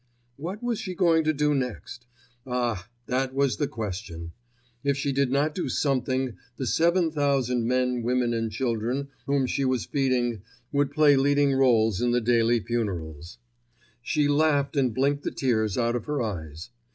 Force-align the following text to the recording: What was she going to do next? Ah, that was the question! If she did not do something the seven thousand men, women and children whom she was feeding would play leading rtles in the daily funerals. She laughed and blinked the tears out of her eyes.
What 0.35 0.63
was 0.63 0.79
she 0.79 0.95
going 0.95 1.23
to 1.25 1.31
do 1.31 1.53
next? 1.53 2.07
Ah, 2.47 2.87
that 3.05 3.35
was 3.35 3.57
the 3.57 3.67
question! 3.67 4.31
If 4.83 4.97
she 4.97 5.11
did 5.13 5.29
not 5.31 5.53
do 5.53 5.69
something 5.69 6.37
the 6.57 6.65
seven 6.65 7.11
thousand 7.11 7.67
men, 7.67 8.01
women 8.01 8.33
and 8.33 8.51
children 8.51 9.09
whom 9.27 9.45
she 9.45 9.63
was 9.63 9.85
feeding 9.85 10.41
would 10.71 10.89
play 10.89 11.15
leading 11.17 11.51
rtles 11.51 12.01
in 12.01 12.09
the 12.13 12.19
daily 12.19 12.59
funerals. 12.61 13.37
She 14.01 14.27
laughed 14.27 14.75
and 14.75 14.91
blinked 14.91 15.21
the 15.21 15.29
tears 15.29 15.77
out 15.77 15.95
of 15.95 16.05
her 16.05 16.19
eyes. 16.19 16.71